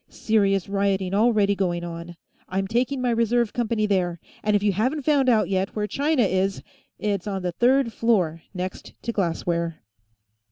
[0.09, 2.15] Serious rioting already going on;
[2.49, 4.19] I'm taking my reserve company there.
[4.41, 6.63] And if you haven't found out, yet, where China is,
[6.97, 9.83] it's on the third floor, next to Glassware."